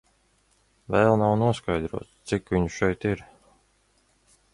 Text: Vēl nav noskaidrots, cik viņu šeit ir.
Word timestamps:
Vēl 0.95 1.17
nav 1.23 1.33
noskaidrots, 1.41 2.15
cik 2.31 2.49
viņu 2.55 2.73
šeit 2.79 3.07
ir. 3.11 3.23